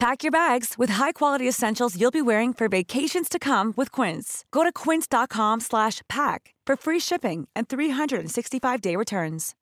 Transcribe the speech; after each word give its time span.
Pack 0.00 0.22
your 0.22 0.30
bags 0.30 0.74
with 0.78 0.90
high-quality 0.90 1.48
essentials 1.48 1.96
you'll 2.00 2.12
be 2.12 2.22
wearing 2.22 2.52
for 2.54 2.68
vacations 2.68 3.28
to 3.28 3.40
come 3.40 3.74
with 3.76 3.90
Quince. 3.90 4.44
Go 4.52 4.62
to 4.62 4.70
quince.com/pack 4.70 6.54
for 6.66 6.76
free 6.76 7.00
shipping 7.00 7.48
and 7.56 7.66
365-day 7.66 8.94
returns. 8.94 9.54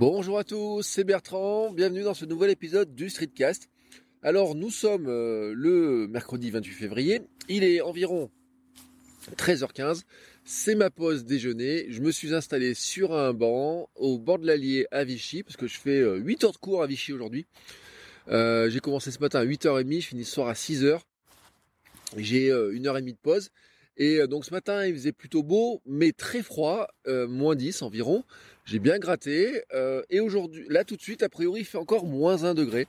Bonjour 0.00 0.38
à 0.38 0.44
tous, 0.44 0.82
c'est 0.82 1.04
Bertrand. 1.04 1.70
Bienvenue 1.70 2.02
dans 2.02 2.14
ce 2.14 2.24
nouvel 2.24 2.50
épisode 2.50 2.96
du 2.96 3.10
Streetcast. 3.10 3.68
Alors, 4.22 4.56
nous 4.56 4.70
sommes 4.70 5.06
euh, 5.06 5.52
le 5.56 6.08
mercredi 6.08 6.50
28 6.50 6.72
février. 6.72 7.22
Il 7.48 7.62
est 7.62 7.80
environ 7.80 8.28
13h15. 9.36 10.02
C'est 10.50 10.74
ma 10.74 10.88
pause 10.88 11.26
déjeuner. 11.26 11.84
Je 11.90 12.00
me 12.00 12.10
suis 12.10 12.32
installé 12.32 12.72
sur 12.72 13.14
un 13.14 13.34
banc 13.34 13.90
au 13.96 14.16
bord 14.16 14.38
de 14.38 14.46
l'Allier 14.46 14.86
à 14.90 15.04
Vichy 15.04 15.42
parce 15.42 15.58
que 15.58 15.66
je 15.66 15.78
fais 15.78 16.00
8 16.00 16.42
euh, 16.42 16.46
heures 16.46 16.52
de 16.52 16.56
cours 16.56 16.82
à 16.82 16.86
Vichy 16.86 17.12
aujourd'hui. 17.12 17.44
Euh, 18.28 18.70
j'ai 18.70 18.80
commencé 18.80 19.10
ce 19.10 19.18
matin 19.18 19.40
à 19.40 19.44
8h30, 19.44 20.00
je 20.00 20.06
finis 20.06 20.24
ce 20.24 20.32
soir 20.32 20.48
à 20.48 20.54
6h. 20.54 21.00
J'ai 22.16 22.50
euh, 22.50 22.74
une 22.74 22.86
heure 22.86 22.96
et 22.96 23.02
demie 23.02 23.12
de 23.12 23.18
pause. 23.18 23.50
Et 23.98 24.26
donc 24.26 24.46
ce 24.46 24.50
matin, 24.50 24.86
il 24.86 24.94
faisait 24.94 25.12
plutôt 25.12 25.42
beau, 25.42 25.82
mais 25.84 26.12
très 26.12 26.42
froid, 26.42 26.86
moins 27.06 27.54
10 27.54 27.82
environ. 27.82 28.24
J'ai 28.64 28.78
bien 28.78 28.98
gratté. 28.98 29.60
et 30.08 30.20
aujourd'hui, 30.20 30.64
là 30.70 30.84
tout 30.84 30.96
de 30.96 31.02
suite, 31.02 31.22
a 31.22 31.28
priori, 31.28 31.60
il 31.60 31.66
fait 31.66 31.78
encore 31.78 32.06
moins 32.06 32.44
1 32.44 32.54
degré. 32.54 32.86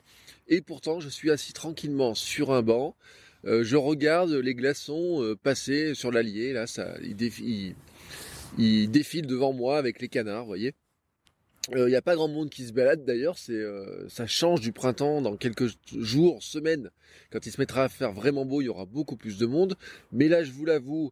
Et 0.47 0.61
pourtant, 0.61 1.01
je 1.01 1.09
suis 1.09 1.29
assis 1.29 1.51
tranquillement 1.51 2.15
sur 2.15 2.53
un 2.53 2.61
banc. 2.61 2.95
Euh, 3.45 3.63
je 3.63 3.77
regarde 3.77 4.31
les 4.31 4.53
glaçons 4.53 5.23
euh, 5.23 5.35
passer 5.35 5.93
sur 5.95 6.11
l'Allier, 6.11 6.51
là, 6.53 6.67
ça, 6.67 6.95
ils, 7.01 7.15
défilent 8.89 9.27
devant 9.27 9.53
moi 9.53 9.77
avec 9.77 10.01
les 10.01 10.09
canards, 10.09 10.41
vous 10.41 10.47
voyez. 10.47 10.73
Il 11.71 11.77
euh, 11.77 11.89
n'y 11.89 11.95
a 11.95 12.01
pas 12.01 12.15
grand 12.15 12.27
monde 12.27 12.49
qui 12.49 12.65
se 12.65 12.73
balade 12.73 13.05
d'ailleurs, 13.05 13.37
c'est 13.37 13.63
ça 14.09 14.27
change 14.27 14.59
du 14.59 14.71
printemps 14.71 15.21
dans 15.21 15.37
quelques 15.37 15.69
jours, 15.95 16.43
semaines. 16.43 16.89
Quand 17.31 17.45
il 17.45 17.51
se 17.51 17.61
mettra 17.61 17.83
à 17.83 17.89
faire 17.89 18.11
vraiment 18.11 18.45
beau, 18.45 18.61
il 18.61 18.65
y 18.65 18.69
aura 18.69 18.85
beaucoup 18.85 19.15
plus 19.15 19.37
de 19.37 19.45
monde. 19.45 19.75
Mais 20.11 20.27
là, 20.27 20.43
je 20.43 20.51
vous 20.51 20.65
l'avoue, 20.65 21.11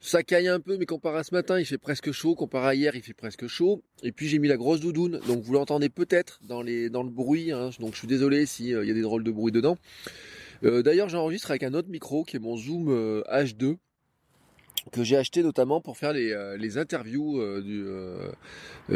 ça 0.00 0.22
caille 0.22 0.48
un 0.48 0.60
peu, 0.60 0.78
mais 0.78 0.86
comparé 0.86 1.18
à 1.18 1.24
ce 1.24 1.34
matin, 1.34 1.58
il 1.58 1.66
fait 1.66 1.78
presque 1.78 2.12
chaud. 2.12 2.34
Comparé 2.34 2.68
à 2.68 2.74
hier, 2.74 2.96
il 2.96 3.02
fait 3.02 3.14
presque 3.14 3.46
chaud. 3.48 3.82
Et 4.02 4.12
puis 4.12 4.28
j'ai 4.28 4.38
mis 4.38 4.48
la 4.48 4.56
grosse 4.56 4.80
doudoune, 4.80 5.20
donc 5.26 5.42
vous 5.42 5.52
l'entendez 5.52 5.88
peut-être 5.88 6.40
dans, 6.42 6.62
le 6.62 7.10
bruit. 7.10 7.52
Hein. 7.52 7.70
donc 7.78 7.94
je 7.94 7.98
suis 7.98 8.08
désolé 8.08 8.46
s'il 8.46 8.68
y 8.68 8.74
a 8.74 8.94
des 8.94 9.02
drôles 9.02 9.24
de 9.24 9.30
bruit 9.30 9.52
dedans. 9.52 9.76
Euh, 10.64 10.82
d'ailleurs, 10.82 11.08
j'enregistre 11.08 11.50
avec 11.50 11.62
un 11.62 11.74
autre 11.74 11.88
micro 11.88 12.24
qui 12.24 12.36
est 12.36 12.40
mon 12.40 12.56
Zoom 12.56 12.88
H2 13.30 13.64
euh, 13.64 13.76
que 14.92 15.04
j'ai 15.04 15.16
acheté 15.16 15.42
notamment 15.42 15.82
pour 15.82 15.98
faire 15.98 16.14
les, 16.14 16.32
euh, 16.32 16.56
interviews 16.76 17.42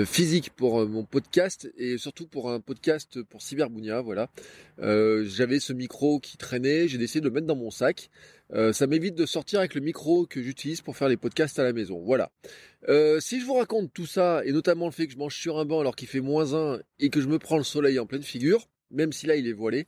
physiques 0.06 0.50
pour 0.50 0.86
mon 0.86 1.04
podcast 1.04 1.70
et 1.76 1.98
surtout 1.98 2.26
pour 2.26 2.50
un 2.50 2.60
podcast 2.60 3.22
pour 3.24 3.42
Cyberbounia. 3.42 4.00
Voilà, 4.00 4.30
j'avais 4.78 5.60
ce 5.60 5.72
micro 5.72 6.18
qui 6.18 6.38
traînait, 6.38 6.88
j'ai 6.88 6.98
décidé 6.98 7.20
de 7.20 7.26
le 7.26 7.34
mettre 7.34 7.46
dans 7.46 7.56
mon 7.56 7.70
sac. 7.70 8.08
ça 8.72 8.86
m'évite 8.86 9.16
de 9.16 9.26
sortir 9.26 9.58
avec 9.58 9.74
le 9.74 9.82
micro 9.82 10.24
que 10.24 10.40
j'utilise 10.40 10.80
pour 10.80 10.96
faire 10.96 11.08
les 11.08 11.18
podcasts 11.18 11.58
à 11.58 11.64
la 11.64 11.74
maison. 11.74 12.00
Voilà. 12.00 12.30
si 13.20 13.40
je 13.40 13.44
vous 13.44 13.54
raconte 13.54 13.92
tout 13.92 14.06
ça 14.06 14.42
et 14.46 14.52
notamment 14.52 14.86
le 14.86 14.92
fait 14.92 15.06
que 15.06 15.12
je 15.12 15.18
mange 15.18 15.36
sur 15.36 15.58
un 15.58 15.66
banc 15.66 15.80
alors 15.80 15.96
qu'il 15.96 16.08
fait 16.08 16.20
moins 16.20 16.54
1 16.54 16.78
et 17.00 17.10
que 17.10 17.20
je 17.20 17.26
me 17.26 17.38
prends 17.38 17.58
le 17.58 17.64
soleil 17.64 17.98
en 17.98 18.06
pleine 18.06 18.22
figure, 18.22 18.66
même 18.92 19.12
si 19.12 19.26
là 19.26 19.36
il 19.36 19.46
est 19.48 19.52
voilé, 19.52 19.86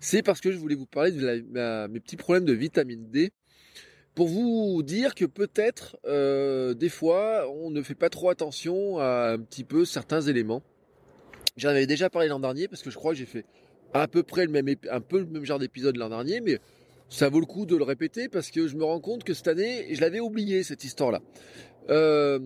c'est 0.00 0.22
parce 0.22 0.40
que 0.40 0.50
je 0.50 0.56
voulais 0.56 0.74
vous 0.74 0.86
parler 0.86 1.12
de 1.12 1.86
mes 1.88 2.00
petits 2.00 2.16
problèmes 2.16 2.44
de 2.44 2.52
vitamine 2.52 3.10
D. 3.10 3.32
Pour 4.14 4.28
vous 4.28 4.82
dire 4.82 5.14
que 5.14 5.26
peut-être 5.26 5.98
euh, 6.06 6.72
des 6.72 6.88
fois 6.88 7.50
on 7.50 7.70
ne 7.70 7.82
fait 7.82 7.94
pas 7.94 8.08
trop 8.08 8.30
attention 8.30 8.98
à 8.98 9.32
un 9.32 9.38
petit 9.38 9.64
peu 9.64 9.84
certains 9.84 10.22
éléments. 10.22 10.62
J'en 11.58 11.68
avais 11.70 11.86
déjà 11.86 12.08
parlé 12.08 12.28
l'an 12.28 12.40
dernier 12.40 12.66
parce 12.66 12.82
que 12.82 12.90
je 12.90 12.96
crois 12.96 13.12
que 13.12 13.18
j'ai 13.18 13.26
fait 13.26 13.44
à 13.92 14.08
peu 14.08 14.22
près 14.22 14.46
le 14.46 14.52
même 14.52 14.74
un 14.90 15.00
peu 15.00 15.18
le 15.18 15.26
même 15.26 15.44
genre 15.44 15.58
d'épisode 15.58 15.96
l'an 15.96 16.08
dernier, 16.08 16.40
mais 16.40 16.58
ça 17.08 17.28
vaut 17.28 17.40
le 17.40 17.46
coup 17.46 17.66
de 17.66 17.76
le 17.76 17.84
répéter 17.84 18.28
parce 18.28 18.50
que 18.50 18.66
je 18.66 18.76
me 18.76 18.84
rends 18.84 19.00
compte 19.00 19.24
que 19.24 19.34
cette 19.34 19.48
année, 19.48 19.94
je 19.94 20.00
l'avais 20.00 20.20
oublié 20.20 20.62
cette 20.62 20.84
histoire-là. 20.84 21.20
Euh, 21.88 22.38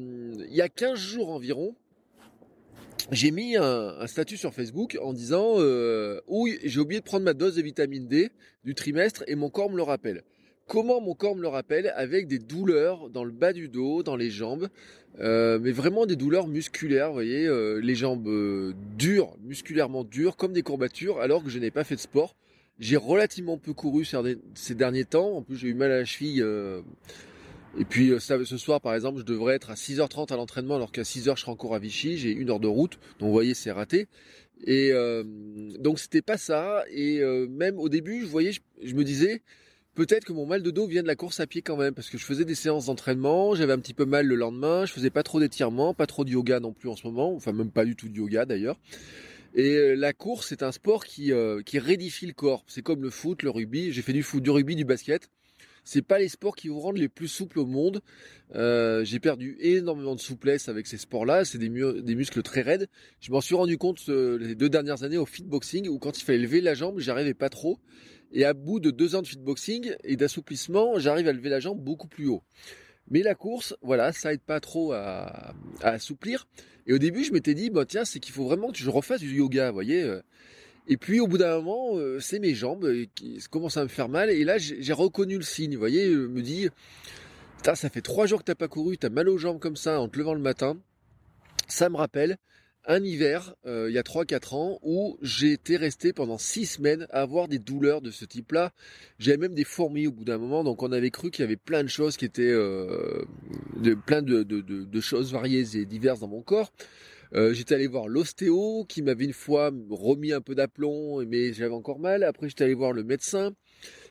il 0.48 0.54
y 0.54 0.60
a 0.60 0.68
15 0.68 0.98
jours 0.98 1.30
environ, 1.30 1.74
j'ai 3.12 3.30
mis 3.30 3.56
un, 3.56 4.06
statut 4.06 4.36
sur 4.36 4.54
Facebook 4.54 4.98
en 5.02 5.12
disant 5.12 5.54
euh, 5.58 6.20
oui 6.28 6.58
j'ai 6.64 6.80
oublié 6.80 7.00
de 7.00 7.04
prendre 7.04 7.24
ma 7.24 7.34
dose 7.34 7.56
de 7.56 7.62
vitamine 7.62 8.06
D 8.06 8.30
du 8.64 8.74
trimestre 8.74 9.24
et 9.26 9.34
mon 9.34 9.50
corps 9.50 9.70
me 9.70 9.76
le 9.76 9.82
rappelle. 9.82 10.22
Comment 10.70 11.00
mon 11.00 11.14
corps 11.14 11.34
me 11.34 11.42
le 11.42 11.48
rappelle? 11.48 11.92
Avec 11.96 12.28
des 12.28 12.38
douleurs 12.38 13.10
dans 13.10 13.24
le 13.24 13.32
bas 13.32 13.52
du 13.52 13.68
dos, 13.68 14.04
dans 14.04 14.14
les 14.14 14.30
jambes, 14.30 14.68
euh, 15.18 15.58
mais 15.60 15.72
vraiment 15.72 16.06
des 16.06 16.14
douleurs 16.14 16.46
musculaires, 16.46 17.08
vous 17.08 17.14
voyez, 17.14 17.44
euh, 17.44 17.80
les 17.82 17.96
jambes 17.96 18.28
euh, 18.28 18.72
dures, 18.96 19.36
musculairement 19.42 20.04
dures, 20.04 20.36
comme 20.36 20.52
des 20.52 20.62
courbatures, 20.62 21.18
alors 21.18 21.42
que 21.42 21.50
je 21.50 21.58
n'ai 21.58 21.72
pas 21.72 21.82
fait 21.82 21.96
de 21.96 22.00
sport. 22.00 22.36
J'ai 22.78 22.96
relativement 22.96 23.58
peu 23.58 23.72
couru 23.72 24.06
ces 24.54 24.74
derniers 24.76 25.04
temps. 25.04 25.36
En 25.36 25.42
plus, 25.42 25.56
j'ai 25.56 25.66
eu 25.68 25.74
mal 25.74 25.90
à 25.90 25.98
la 25.98 26.04
cheville 26.04 26.42
et 27.78 27.84
puis 27.84 28.10
euh, 28.10 28.18
ce 28.18 28.56
soir, 28.56 28.80
par 28.80 28.94
exemple, 28.94 29.20
je 29.20 29.24
devrais 29.24 29.54
être 29.54 29.70
à 29.70 29.74
6h30 29.74 30.32
à 30.32 30.36
l'entraînement, 30.36 30.76
alors 30.76 30.90
qu'à 30.90 31.02
6h, 31.02 31.36
je 31.36 31.42
serai 31.42 31.52
encore 31.52 31.74
à 31.74 31.78
Vichy. 31.78 32.18
J'ai 32.18 32.32
une 32.32 32.50
heure 32.50 32.60
de 32.60 32.66
route, 32.66 32.98
donc 33.18 33.28
vous 33.28 33.32
voyez, 33.32 33.54
c'est 33.54 33.70
raté. 33.70 34.08
Et 34.64 34.90
euh, 34.92 35.22
donc 35.78 35.98
c'était 35.98 36.22
pas 36.22 36.36
ça. 36.36 36.84
Et 36.90 37.20
euh, 37.20 37.46
même 37.48 37.78
au 37.78 37.88
début, 37.88 38.22
je 38.22 38.26
voyais, 38.26 38.52
je, 38.82 38.94
me 38.94 39.04
disais, 39.04 39.42
peut-être 39.94 40.24
que 40.24 40.32
mon 40.32 40.46
mal 40.46 40.62
de 40.62 40.70
dos 40.70 40.86
vient 40.86 41.02
de 41.02 41.06
la 41.06 41.14
course 41.14 41.38
à 41.38 41.46
pied 41.46 41.62
quand 41.62 41.76
même, 41.76 41.94
parce 41.94 42.10
que 42.10 42.18
je 42.18 42.24
faisais 42.24 42.44
des 42.44 42.56
séances 42.56 42.86
d'entraînement, 42.86 43.54
j'avais 43.54 43.72
un 43.72 43.78
petit 43.78 43.94
peu 43.94 44.04
mal 44.04 44.26
le 44.26 44.34
lendemain, 44.34 44.84
je 44.84 44.92
faisais 44.92 45.10
pas 45.10 45.22
trop 45.22 45.38
d'étirements, 45.38 45.94
pas 45.94 46.06
trop 46.06 46.24
de 46.24 46.30
yoga 46.30 46.58
non 46.58 46.72
plus 46.72 46.88
en 46.88 46.96
ce 46.96 47.06
moment, 47.06 47.32
enfin 47.34 47.52
même 47.52 47.70
pas 47.70 47.84
du 47.84 47.94
tout 47.94 48.08
de 48.08 48.16
yoga 48.16 48.46
d'ailleurs. 48.46 48.78
Et 49.54 49.96
la 49.96 50.12
course, 50.12 50.48
c'est 50.48 50.62
un 50.62 50.70
sport 50.70 51.04
qui, 51.04 51.32
qui 51.66 51.78
rédifie 51.80 52.26
le 52.26 52.32
corps. 52.32 52.64
C'est 52.68 52.82
comme 52.82 53.02
le 53.02 53.10
foot, 53.10 53.42
le 53.42 53.50
rugby. 53.50 53.90
J'ai 53.90 54.00
fait 54.00 54.12
du 54.12 54.22
foot, 54.22 54.40
du 54.40 54.50
rugby, 54.50 54.76
du 54.76 54.84
basket 54.84 55.28
c'est 55.90 56.02
pas 56.02 56.20
les 56.20 56.28
sports 56.28 56.54
qui 56.54 56.68
vous 56.68 56.78
rendent 56.78 56.98
les 56.98 57.08
plus 57.08 57.26
souples 57.26 57.58
au 57.58 57.66
monde. 57.66 58.00
Euh, 58.54 59.04
j'ai 59.04 59.18
perdu 59.18 59.56
énormément 59.58 60.14
de 60.14 60.20
souplesse 60.20 60.68
avec 60.68 60.86
ces 60.86 60.98
sports-là. 60.98 61.44
C'est 61.44 61.58
des, 61.58 61.68
muscles 61.68 62.42
très 62.42 62.62
raides. 62.62 62.88
Je 63.20 63.32
m'en 63.32 63.40
suis 63.40 63.56
rendu 63.56 63.76
compte 63.76 63.98
euh, 64.08 64.38
les 64.38 64.54
deux 64.54 64.68
dernières 64.68 65.02
années 65.02 65.16
au 65.16 65.26
fitboxing 65.26 65.88
où 65.88 65.98
quand 65.98 66.16
il 66.16 66.22
fallait 66.22 66.38
lever 66.38 66.60
la 66.60 66.74
jambe, 66.74 67.00
j'arrivais 67.00 67.34
pas 67.34 67.48
trop. 67.48 67.80
Et 68.30 68.44
à 68.44 68.54
bout 68.54 68.78
de 68.78 68.92
deux 68.92 69.16
ans 69.16 69.22
de 69.22 69.26
fitboxing 69.26 69.92
et 70.04 70.14
d'assouplissement, 70.14 71.00
j'arrive 71.00 71.26
à 71.26 71.32
lever 71.32 71.48
la 71.48 71.58
jambe 71.58 71.80
beaucoup 71.80 72.06
plus 72.06 72.28
haut. 72.28 72.44
Mais 73.08 73.24
la 73.24 73.34
course, 73.34 73.74
voilà, 73.82 74.12
ça 74.12 74.32
aide 74.32 74.42
pas 74.42 74.60
trop 74.60 74.92
à, 74.92 75.54
assouplir. 75.82 76.46
Et 76.86 76.92
au 76.92 76.98
début, 76.98 77.24
je 77.24 77.32
m'étais 77.32 77.54
dit, 77.54 77.68
bah 77.68 77.84
tiens, 77.84 78.04
c'est 78.04 78.20
qu'il 78.20 78.32
faut 78.32 78.44
vraiment 78.44 78.70
que 78.70 78.78
je 78.78 78.88
refasse 78.88 79.22
du 79.22 79.34
yoga, 79.34 79.70
vous 79.70 79.74
voyez. 79.74 80.20
Euh. 80.88 80.92
Et 80.92 80.96
puis 80.96 81.20
au 81.20 81.26
bout 81.26 81.38
d'un 81.38 81.56
moment, 81.56 81.96
euh, 81.96 82.20
c'est 82.20 82.38
mes 82.38 82.54
jambes 82.54 82.84
euh, 82.84 83.06
qui 83.14 83.38
commencent 83.50 83.76
à 83.76 83.82
me 83.82 83.88
faire 83.88 84.08
mal. 84.08 84.30
Et 84.30 84.44
là, 84.44 84.58
j'ai 84.58 84.92
reconnu 84.92 85.36
le 85.36 85.42
signe. 85.42 85.72
Vous 85.74 85.80
voyez, 85.80 86.12
je 86.12 86.26
me 86.26 86.42
dis, 86.42 86.68
ça 87.62 87.88
fait 87.90 88.02
trois 88.02 88.26
jours 88.26 88.40
que 88.40 88.44
t'as 88.44 88.54
pas 88.54 88.68
couru, 88.68 88.98
t'as 88.98 89.10
mal 89.10 89.28
aux 89.28 89.38
jambes 89.38 89.58
comme 89.58 89.76
ça 89.76 90.00
en 90.00 90.08
te 90.08 90.18
levant 90.18 90.34
le 90.34 90.40
matin. 90.40 90.76
Ça 91.68 91.88
me 91.88 91.96
rappelle 91.96 92.38
un 92.86 93.04
hiver, 93.04 93.54
euh, 93.66 93.90
il 93.90 93.94
y 93.94 93.98
a 93.98 94.02
3-4 94.02 94.54
ans, 94.54 94.78
où 94.82 95.18
j'étais 95.20 95.76
resté 95.76 96.12
pendant 96.12 96.38
6 96.38 96.66
semaines 96.66 97.06
à 97.10 97.20
avoir 97.20 97.46
des 97.46 97.58
douleurs 97.58 98.00
de 98.00 98.10
ce 98.10 98.24
type-là. 98.24 98.72
J'avais 99.18 99.36
même 99.36 99.54
des 99.54 99.64
fourmis 99.64 100.06
au 100.06 100.12
bout 100.12 100.24
d'un 100.24 100.38
moment, 100.38 100.64
donc 100.64 100.82
on 100.82 100.90
avait 100.90 101.10
cru 101.10 101.30
qu'il 101.30 101.42
y 101.42 101.46
avait 101.46 101.56
plein 101.56 101.82
de 101.82 101.88
choses 101.88 102.16
qui 102.16 102.24
étaient... 102.24 102.54
plein 104.06 104.22
de, 104.22 105.00
choses 105.00 105.32
variées 105.32 105.76
et 105.76 105.84
diverses 105.84 106.20
dans 106.20 106.28
mon 106.28 106.42
corps. 106.42 106.72
Euh, 107.34 107.52
j'étais 107.54 107.76
allé 107.76 107.86
voir 107.86 108.08
l'ostéo 108.08 108.84
qui 108.88 109.02
m'avait 109.02 109.24
une 109.24 109.32
fois 109.32 109.70
remis 109.90 110.32
un 110.32 110.40
peu 110.40 110.54
d'aplomb, 110.54 111.24
mais 111.26 111.52
j'avais 111.52 111.74
encore 111.74 111.98
mal. 111.98 112.24
Après, 112.24 112.48
j'étais 112.48 112.64
allé 112.64 112.74
voir 112.74 112.92
le 112.92 113.04
médecin 113.04 113.52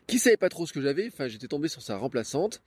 qui 0.08 0.20
savait 0.20 0.38
pas 0.38 0.50
trop 0.50 0.66
ce 0.66 0.74
que 0.74 0.82
j'avais. 0.82 1.08
Enfin, 1.08 1.28
j'étais 1.28 1.48
tombé 1.48 1.68
sur 1.68 1.82
sa 1.82 1.98
remplaçante 1.98 2.62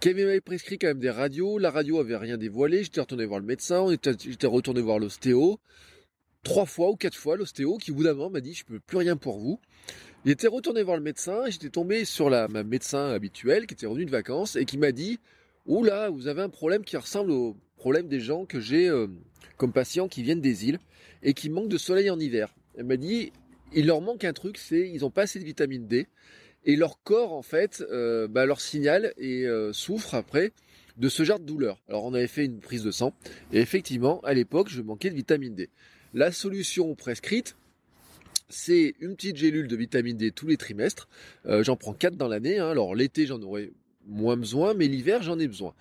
qui 0.00 0.14
m'avait 0.14 0.40
prescrit 0.40 0.78
quand 0.78 0.88
même 0.88 1.00
des 1.00 1.10
radios. 1.10 1.58
La 1.58 1.70
radio 1.70 1.98
avait 1.98 2.16
rien 2.16 2.38
dévoilé. 2.38 2.84
J'étais 2.84 3.00
retourné 3.00 3.26
voir 3.26 3.40
le 3.40 3.46
médecin. 3.46 3.86
J'étais 3.90 4.46
retourné 4.46 4.80
voir 4.80 4.98
l'ostéo. 4.98 5.58
Trois 6.44 6.66
fois 6.66 6.90
ou 6.90 6.96
quatre 6.96 7.16
fois, 7.16 7.36
l'ostéo 7.36 7.76
qui, 7.78 7.90
au 7.90 7.94
bout 7.94 8.04
d'un 8.04 8.14
moment, 8.14 8.30
m'a 8.30 8.40
dit 8.40 8.54
Je 8.54 8.64
peux 8.64 8.78
plus 8.78 8.98
rien 8.98 9.16
pour 9.16 9.38
vous. 9.38 9.60
J'étais 10.24 10.46
retourné 10.46 10.82
voir 10.82 10.96
le 10.96 11.02
médecin 11.02 11.44
j'étais 11.48 11.70
tombé 11.70 12.04
sur 12.04 12.28
la, 12.28 12.48
ma 12.48 12.64
médecin 12.64 13.10
habituelle 13.10 13.66
qui 13.66 13.74
était 13.74 13.86
revenue 13.86 14.04
de 14.04 14.10
vacances 14.10 14.56
et 14.56 14.64
qui 14.64 14.76
m'a 14.76 14.92
dit 14.92 15.20
Oula, 15.66 16.10
vous 16.10 16.26
avez 16.26 16.42
un 16.42 16.48
problème 16.48 16.84
qui 16.84 16.96
ressemble 16.96 17.30
au 17.30 17.56
problème 17.78 18.08
des 18.08 18.20
gens 18.20 18.44
que 18.44 18.60
j'ai 18.60 18.88
euh, 18.88 19.06
comme 19.56 19.72
patients 19.72 20.08
qui 20.08 20.22
viennent 20.22 20.42
des 20.42 20.68
îles 20.68 20.78
et 21.22 21.32
qui 21.32 21.48
manquent 21.48 21.68
de 21.68 21.78
soleil 21.78 22.10
en 22.10 22.20
hiver. 22.20 22.54
Elle 22.76 22.84
m'a 22.84 22.96
dit, 22.96 23.32
il 23.72 23.86
leur 23.86 24.02
manque 24.02 24.24
un 24.24 24.34
truc, 24.34 24.58
c'est 24.58 24.88
ils 24.90 25.00
n'ont 25.00 25.10
pas 25.10 25.22
assez 25.22 25.38
de 25.38 25.44
vitamine 25.44 25.86
D 25.86 26.06
et 26.66 26.76
leur 26.76 27.02
corps 27.02 27.32
en 27.32 27.42
fait 27.42 27.82
euh, 27.90 28.28
bah, 28.28 28.44
leur 28.44 28.60
signale 28.60 29.14
et 29.16 29.46
euh, 29.46 29.72
souffre 29.72 30.14
après 30.14 30.52
de 30.98 31.08
ce 31.08 31.22
genre 31.22 31.38
de 31.38 31.44
douleur. 31.44 31.80
Alors 31.88 32.04
on 32.04 32.12
avait 32.12 32.26
fait 32.26 32.44
une 32.44 32.60
prise 32.60 32.82
de 32.82 32.90
sang 32.90 33.14
et 33.52 33.60
effectivement 33.60 34.20
à 34.20 34.34
l'époque 34.34 34.68
je 34.68 34.82
manquais 34.82 35.10
de 35.10 35.14
vitamine 35.14 35.54
D. 35.54 35.70
La 36.14 36.32
solution 36.32 36.94
prescrite, 36.94 37.56
c'est 38.48 38.94
une 39.00 39.14
petite 39.14 39.36
gélule 39.36 39.68
de 39.68 39.76
vitamine 39.76 40.16
D 40.16 40.32
tous 40.32 40.46
les 40.46 40.56
trimestres. 40.56 41.08
J'en 41.44 41.76
prends 41.76 41.92
4 41.92 42.16
dans 42.16 42.28
l'année. 42.28 42.58
Hein. 42.58 42.68
Alors 42.70 42.94
l'été 42.94 43.26
j'en 43.26 43.40
aurais 43.42 43.70
moins 44.08 44.36
besoin, 44.36 44.74
mais 44.74 44.88
l'hiver 44.88 45.22
j'en 45.22 45.38
ai 45.38 45.46
besoin. 45.46 45.74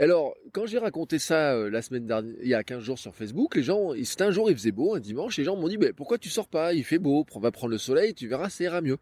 Alors, 0.00 0.36
quand 0.52 0.64
j'ai 0.66 0.78
raconté 0.78 1.18
ça 1.18 1.54
euh, 1.54 1.70
la 1.70 1.82
semaine 1.82 2.06
dernière, 2.06 2.36
il 2.40 2.48
y 2.48 2.54
a 2.54 2.62
15 2.62 2.84
jours 2.84 3.00
sur 3.00 3.16
Facebook, 3.16 3.56
les 3.56 3.64
gens, 3.64 3.94
c'était 4.04 4.22
un 4.22 4.30
jour, 4.30 4.48
il 4.48 4.56
faisait 4.56 4.70
beau, 4.70 4.94
un 4.94 5.00
dimanche, 5.00 5.36
les 5.38 5.44
gens 5.44 5.56
m'ont 5.56 5.66
dit, 5.66 5.76
mais 5.76 5.92
pourquoi 5.92 6.18
tu 6.18 6.28
sors 6.28 6.46
pas? 6.46 6.72
Il 6.72 6.84
fait 6.84 7.00
beau, 7.00 7.26
on 7.34 7.40
va 7.40 7.50
prendre 7.50 7.72
le 7.72 7.78
soleil, 7.78 8.14
tu 8.14 8.28
verras, 8.28 8.48
ça 8.48 8.62
ira 8.62 8.80
mieux. 8.80 8.98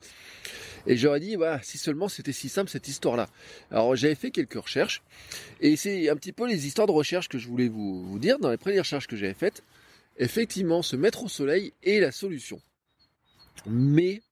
Et 0.87 0.97
j'aurais 0.97 1.21
dit, 1.21 1.37
si 1.63 1.77
seulement 1.77 2.09
c'était 2.09 2.33
si 2.33 2.49
simple 2.49 2.71
cette 2.71 2.89
histoire-là. 2.89 3.29
Alors, 3.71 3.95
j'avais 3.95 4.15
fait 4.15 4.31
quelques 4.31 4.55
recherches, 4.55 5.03
et 5.61 5.77
c'est 5.77 6.09
un 6.09 6.17
petit 6.17 6.33
peu 6.33 6.49
les 6.49 6.67
histoires 6.67 6.87
de 6.87 6.93
recherche 6.93 7.29
que 7.29 7.37
je 7.37 7.47
voulais 7.47 7.69
vous, 7.69 8.03
vous 8.03 8.19
dire 8.19 8.39
dans 8.39 8.51
les 8.51 8.57
premières 8.57 8.83
recherches 8.83 9.07
que 9.07 9.17
j'avais 9.17 9.35
faites. 9.35 9.63
Effectivement, 10.17 10.81
se 10.81 10.97
mettre 10.97 11.25
au 11.25 11.29
soleil 11.29 11.75
est 11.83 12.01
la 12.01 12.11
solution. 12.11 12.59
Mais 13.67 14.23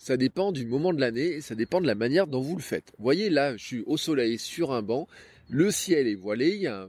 ça 0.00 0.16
dépend 0.16 0.50
du 0.50 0.64
moment 0.64 0.94
de 0.94 1.00
l'année 1.00 1.26
et 1.26 1.40
ça 1.42 1.54
dépend 1.54 1.78
de 1.78 1.86
la 1.86 1.94
manière 1.94 2.26
dont 2.26 2.40
vous 2.40 2.56
le 2.56 2.62
faites. 2.62 2.90
Vous 2.96 3.04
voyez 3.04 3.28
là, 3.28 3.58
je 3.58 3.64
suis 3.64 3.82
au 3.86 3.98
soleil 3.98 4.38
sur 4.38 4.72
un 4.72 4.80
banc, 4.80 5.06
le 5.50 5.70
ciel 5.70 6.08
est 6.08 6.14
voilé, 6.14 6.54
il 6.54 6.62
y 6.62 6.66
a 6.66 6.88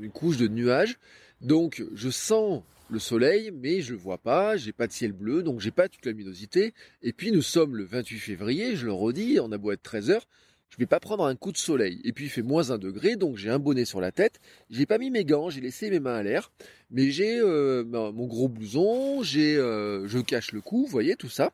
une 0.00 0.10
couche 0.10 0.38
de 0.38 0.48
nuages, 0.48 0.98
donc 1.42 1.84
je 1.94 2.08
sens 2.08 2.62
le 2.88 2.98
soleil, 2.98 3.52
mais 3.52 3.82
je 3.82 3.92
le 3.92 3.98
vois 3.98 4.16
pas, 4.16 4.56
j'ai 4.56 4.72
pas 4.72 4.86
de 4.86 4.92
ciel 4.92 5.12
bleu, 5.12 5.42
donc 5.42 5.60
j'ai 5.60 5.70
pas 5.70 5.90
toute 5.90 6.06
la 6.06 6.12
luminosité. 6.12 6.72
Et 7.02 7.12
puis 7.12 7.32
nous 7.32 7.42
sommes 7.42 7.76
le 7.76 7.84
28 7.84 8.18
février, 8.18 8.76
je 8.76 8.86
le 8.86 8.92
redis, 8.92 9.38
on 9.38 9.52
a 9.52 9.58
beau 9.58 9.70
être 9.70 9.82
13 9.82 10.10
heures, 10.10 10.26
je 10.70 10.78
vais 10.78 10.86
pas 10.86 11.00
prendre 11.00 11.26
un 11.26 11.36
coup 11.36 11.52
de 11.52 11.58
soleil. 11.58 12.00
Et 12.02 12.14
puis 12.14 12.24
il 12.24 12.30
fait 12.30 12.40
moins 12.40 12.70
un 12.70 12.78
degré, 12.78 13.16
donc 13.16 13.36
j'ai 13.36 13.50
un 13.50 13.58
bonnet 13.58 13.84
sur 13.84 14.00
la 14.00 14.10
tête. 14.10 14.40
J'ai 14.70 14.86
pas 14.86 14.96
mis 14.96 15.10
mes 15.10 15.26
gants, 15.26 15.50
j'ai 15.50 15.60
laissé 15.60 15.90
mes 15.90 16.00
mains 16.00 16.14
à 16.14 16.22
l'air, 16.22 16.50
mais 16.90 17.10
j'ai 17.10 17.40
euh, 17.40 17.84
mon 17.84 18.26
gros 18.26 18.48
blouson, 18.48 19.22
j'ai, 19.22 19.58
euh, 19.58 20.08
je 20.08 20.18
cache 20.18 20.52
le 20.52 20.62
cou, 20.62 20.84
vous 20.84 20.90
voyez 20.90 21.14
tout 21.14 21.28
ça. 21.28 21.52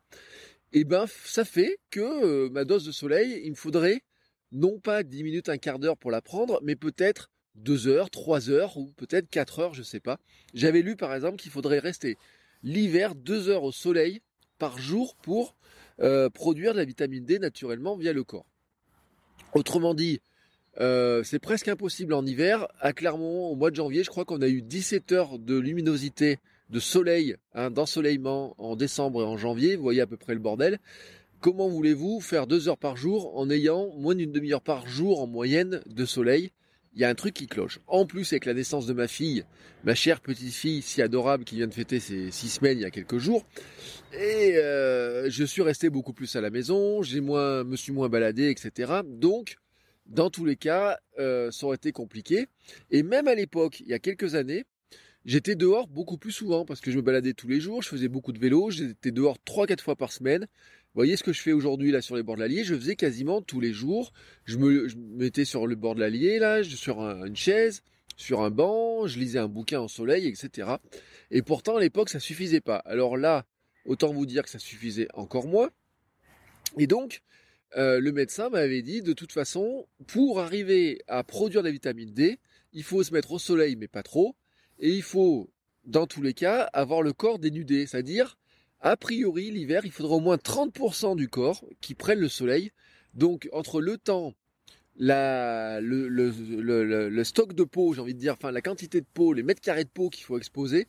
Et 0.73 0.85
ben 0.85 1.07
ça 1.25 1.45
fait 1.45 1.79
que 1.91 2.01
euh, 2.01 2.51
ma 2.51 2.65
dose 2.65 2.85
de 2.85 2.93
soleil, 2.93 3.41
il 3.45 3.51
me 3.51 3.57
faudrait 3.57 4.03
non 4.53 4.79
pas 4.79 5.03
10 5.03 5.23
minutes, 5.23 5.49
un 5.49 5.59
quart 5.59 5.79
d'heure 5.79 5.97
pour 5.97 6.11
la 6.11 6.23
prendre, 6.23 6.61
mais 6.63 6.77
peut-être 6.77 7.31
2 7.57 7.89
heures, 7.89 8.11
3 8.11 8.51
heures 8.51 8.77
ou 8.77 8.93
peut-être 8.93 9.29
4 9.29 9.59
heures, 9.61 9.75
je 9.75 9.81
ne 9.81 9.85
sais 9.85 10.01
pas. 10.01 10.19
J'avais 10.55 10.83
lu 10.83 10.97
par 10.97 11.15
exemple 11.15 11.37
qu'il 11.37 11.51
faudrait 11.51 11.79
rester 11.79 12.17
l'hiver 12.63 13.15
2 13.15 13.49
heures 13.49 13.65
au 13.65 13.73
soleil 13.73 14.21
par 14.59 14.79
jour 14.79 15.17
pour 15.17 15.55
euh, 16.01 16.31
produire 16.31 16.73
de 16.73 16.79
la 16.79 16.85
vitamine 16.85 17.25
D 17.25 17.39
naturellement 17.39 17.97
via 17.97 18.13
le 18.13 18.25
corps. 18.25 18.47
Autrement 19.55 19.95
dit, 19.95 20.21
euh, 20.81 21.23
c'est 21.25 21.39
presque 21.39 21.69
impossible 21.69 22.13
en 22.13 22.25
hiver. 22.25 22.69
À 22.81 22.93
Clermont, 22.93 23.49
au 23.49 23.57
mois 23.57 23.71
de 23.71 23.77
janvier, 23.77 24.05
je 24.05 24.11
crois 24.11 24.25
qu'on 24.25 24.43
a 24.43 24.49
eu 24.49 24.63
17 24.63 25.13
heures 25.13 25.39
de 25.39 25.59
luminosité, 25.59 26.39
de 26.71 26.81
soleil, 26.81 27.37
hein, 27.55 27.71
d'ensoleillement 27.71 28.55
en 28.59 28.77
décembre 28.77 29.23
et 29.23 29.25
en 29.25 29.37
janvier. 29.37 29.77
Vous 29.77 29.83
voyez 29.83 30.01
à 30.01 30.07
peu 30.07 30.17
près 30.17 30.35
le 30.35 30.41
bordel. 30.41 30.79
Comment 31.41 31.69
voulez-vous 31.69 32.21
faire 32.21 32.47
deux 32.47 32.69
heures 32.69 32.79
par 32.79 32.97
jour 32.97 33.37
en 33.39 33.49
ayant 33.49 33.95
moins 33.97 34.15
d'une 34.15 34.33
demi-heure 34.33 34.61
par 34.61 34.89
jour 34.89 35.23
en 35.23 35.27
moyenne 35.27 35.81
de 35.87 36.05
soleil? 36.05 36.51
Il 36.95 37.01
y 37.01 37.05
a 37.05 37.09
un 37.09 37.15
truc 37.15 37.35
qui 37.35 37.47
cloche. 37.47 37.79
En 37.87 38.07
plus, 38.07 38.33
avec 38.33 38.45
la 38.45 38.55
naissance 38.55 38.87
de 38.87 38.93
ma 38.93 39.07
fille, 39.07 39.45
ma 39.85 39.95
chère 39.95 40.21
petite 40.21 40.53
fille 40.53 40.83
si 40.83 41.01
adorable 41.01 41.45
qui 41.45 41.55
vient 41.55 41.69
de 41.69 41.75
fêter 41.75 42.01
ses 42.01 42.33
six 42.33 42.49
semaines 42.49 42.79
il 42.79 42.83
y 42.83 42.87
a 42.87 42.91
quelques 42.91 43.19
jours, 43.19 43.45
et 44.13 44.57
euh, 44.57 45.31
je 45.31 45.45
suis 45.45 45.63
resté 45.63 45.91
beaucoup 45.91 46.13
plus 46.13 46.35
à 46.35 46.41
la 46.41 46.51
maison, 46.51 47.03
j'ai 47.03 47.21
moins, 47.21 47.63
me 47.63 47.77
suis 47.77 47.93
moins 47.93 48.09
baladé, 48.09 48.51
etc. 48.51 49.03
Donc, 49.05 49.59
dans 50.07 50.31
tous 50.31 50.45
les 50.45 50.57
cas, 50.57 50.99
euh, 51.19 51.51
ça 51.53 51.67
aurait 51.67 51.77
été 51.77 51.93
compliqué. 51.93 52.47
Et 52.91 53.03
même 53.03 53.29
à 53.29 53.35
l'époque, 53.35 53.81
il 53.81 53.87
y 53.87 53.95
a 53.95 53.99
quelques 53.99 54.35
années, 54.35 54.65
J'étais 55.29 55.55
dehors 55.55 55.87
beaucoup 55.87 56.17
plus 56.17 56.33
souvent 56.33 56.65
parce 56.65 56.81
que 56.81 56.91
je 56.91 56.97
me 56.97 57.03
baladais 57.03 57.35
tous 57.35 57.49
les 57.49 57.61
jours, 57.61 57.83
je 57.83 57.89
faisais 57.89 58.09
beaucoup 58.09 58.33
de 58.33 58.39
vélo, 58.39 58.71
j'étais 58.71 59.13
dehors 59.13 59.37
3-4 59.47 59.81
fois 59.81 59.95
par 59.95 60.11
semaine 60.11 60.49
voyez 60.99 61.17
ce 61.17 61.23
que 61.23 61.33
je 61.33 61.41
fais 61.41 61.53
aujourd'hui 61.53 61.93
là 61.93 62.03
sur 62.03 62.17
les 62.17 62.25
bords 62.25 62.35
de 62.35 62.41
l'Allier? 62.41 62.65
Je 62.65 62.75
faisais 62.75 62.97
quasiment 62.97 63.41
tous 63.41 63.61
les 63.61 63.73
jours. 63.73 64.13
Je 64.45 64.57
me, 64.57 64.89
mettais 65.17 65.45
sur 65.45 65.67
le 65.69 65.77
bord 65.77 65.95
de 65.95 66.01
l'Allier, 66.01 66.41
là, 66.41 66.65
sur 66.65 67.01
une 67.01 67.37
chaise, 67.37 67.83
sur 68.17 68.43
un 68.43 68.51
banc, 68.51 69.07
je 69.07 69.19
lisais 69.19 69.39
un 69.39 69.49
bouquin 69.49 69.81
en 69.81 69.87
soleil, 69.87 70.27
etc. 70.27 70.69
Et 71.31 71.43
pourtant, 71.43 71.77
à 71.77 71.81
l'époque, 71.81 72.09
ça 72.09 72.19
suffisait 72.19 72.61
pas. 72.61 72.79
Alors 72.79 73.17
là, 73.17 73.45
autant 73.85 74.13
vous 74.13 74.27
dire 74.27 74.43
que 74.43 74.51
ça 74.51 74.59
suffisait 74.59 75.07
encore 75.15 75.47
moins. 75.47 75.71
Et 76.79 76.89
donc, 76.89 77.23
euh, 77.77 78.01
le 78.01 78.11
médecin 78.11 78.49
m'avait 78.49 78.83
dit, 78.83 79.01
de 79.01 79.13
toute 79.13 79.33
façon, 79.33 79.87
pour 80.09 80.41
arriver 80.41 81.01
à 81.07 81.23
produire 81.23 81.63
de 81.63 81.69
la 81.69 81.73
vitamine 81.73 82.13
D, 82.13 82.41
il 82.73 82.83
faut 82.83 83.05
se 83.05 83.13
mettre 83.13 83.31
au 83.31 83.39
soleil, 83.39 83.77
mais 83.77 83.89
pas 83.89 84.03
trop. 84.03 84.35
Et 84.79 84.91
il 84.91 85.03
faut, 85.03 85.51
dans 85.85 86.07
tous 86.07 86.23
les 86.23 86.35
cas, 86.35 86.63
avoir 86.73 87.03
le 87.03 87.13
corps 87.13 87.39
dénudé, 87.39 87.87
c'est-à-dire 87.87 88.37
a 88.81 88.97
priori, 88.97 89.51
l'hiver, 89.51 89.83
il 89.85 89.91
faudra 89.91 90.17
au 90.17 90.21
moins 90.21 90.37
30% 90.37 91.17
du 91.17 91.29
corps 91.29 91.65
qui 91.81 91.95
prenne 91.95 92.21
le 92.21 92.29
soleil. 92.29 92.71
Donc, 93.15 93.49
entre 93.53 93.81
le 93.81 93.99
temps, 93.99 94.35
le, 94.99 95.81
stock 97.25 97.55
de 97.55 97.65
peau, 97.65 97.93
j'ai 97.93 98.01
envie 98.01 98.15
de 98.15 98.21
dire, 98.21 98.35
enfin, 98.35 98.53
la 98.53 98.63
quantité 98.63 99.01
de 99.01 99.07
peau, 99.13 99.33
les 99.33 99.43
mètres 99.43 99.61
carrés 99.61 99.83
de 99.85 99.91
peau 99.91 100.11
qu'il 100.11 100.25
faut 100.25 100.39
exposer, 100.39 100.87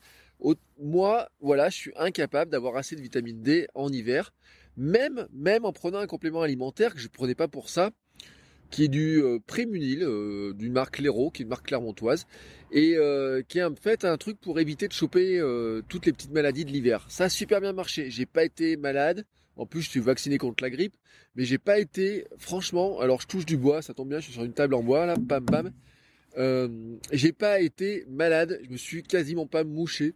moi, 0.77 1.29
voilà, 1.41 1.69
je 1.69 1.75
suis 1.75 1.91
incapable 1.95 2.51
d'avoir 2.51 2.77
assez 2.77 2.95
de 2.95 3.01
vitamine 3.01 3.41
D 3.41 3.67
en 3.73 3.91
hiver, 3.91 4.33
même, 4.77 5.27
même 5.33 5.65
en 5.65 5.73
prenant 5.73 5.99
un 5.99 6.07
complément 6.07 6.41
alimentaire 6.41 6.93
que 6.93 6.99
je 6.99 7.07
ne 7.07 7.11
prenais 7.11 7.35
pas 7.35 7.47
pour 7.47 7.69
ça, 7.69 7.91
qui 8.69 8.83
est 8.83 8.87
du 8.87 9.21
euh, 9.21 9.39
Prémunil, 9.45 10.03
euh, 10.03 10.53
d'une 10.53 10.73
marque 10.73 10.99
Lero, 10.99 11.31
qui 11.31 11.41
est 11.41 11.43
une 11.43 11.49
marque 11.49 11.67
clermontoise, 11.67 12.27
et 12.71 12.95
euh, 12.95 13.41
qui 13.47 13.59
est 13.59 13.63
en 13.63 13.75
fait 13.75 14.05
un 14.05 14.17
truc 14.17 14.39
pour 14.39 14.59
éviter 14.59 14.87
de 14.87 14.93
choper 14.93 15.41
toutes 15.87 16.05
les 16.05 16.13
petites 16.13 16.31
maladies 16.31 16.65
de 16.65 16.71
l'hiver. 16.71 17.05
Ça 17.09 17.25
a 17.25 17.29
super 17.29 17.61
bien 17.61 17.73
marché. 17.73 18.11
J'ai 18.11 18.25
pas 18.25 18.43
été 18.43 18.77
malade. 18.77 19.25
En 19.55 19.65
plus, 19.65 19.81
je 19.81 19.89
suis 19.89 19.99
vacciné 19.99 20.37
contre 20.37 20.63
la 20.63 20.69
grippe, 20.69 20.95
mais 21.35 21.43
j'ai 21.43 21.57
pas 21.57 21.79
été, 21.79 22.25
franchement, 22.37 23.01
alors 23.01 23.19
je 23.19 23.27
touche 23.27 23.45
du 23.45 23.57
bois, 23.57 23.81
ça 23.81 23.93
tombe 23.93 24.07
bien, 24.07 24.19
je 24.19 24.25
suis 24.25 24.33
sur 24.33 24.45
une 24.45 24.53
table 24.53 24.73
en 24.73 24.83
bois 24.83 25.05
là, 25.05 25.17
bam 25.17 25.43
bam. 25.43 25.71
j'ai 27.11 27.33
pas 27.33 27.59
été 27.59 28.05
malade, 28.09 28.61
je 28.63 28.69
me 28.69 28.77
suis 28.77 29.03
quasiment 29.03 29.47
pas 29.47 29.65
mouché 29.65 30.15